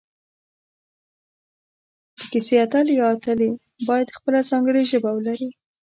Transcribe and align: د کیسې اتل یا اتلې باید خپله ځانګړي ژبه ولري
د 2.17 2.19
کیسې 2.31 2.55
اتل 2.65 2.87
یا 2.99 3.05
اتلې 3.15 3.49
باید 3.89 4.15
خپله 4.17 4.39
ځانګړي 4.49 4.83
ژبه 4.91 5.09
ولري 5.13 5.49